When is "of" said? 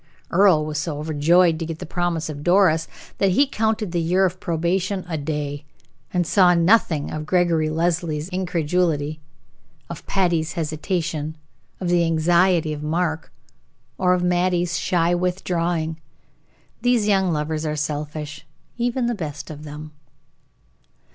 2.27-2.43, 4.25-4.39, 7.11-7.27, 9.91-10.03, 11.79-11.87, 12.73-12.81, 14.15-14.23, 19.51-19.65